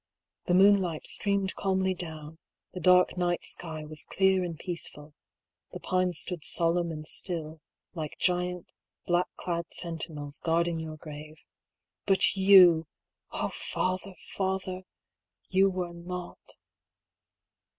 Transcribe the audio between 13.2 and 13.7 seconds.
oh,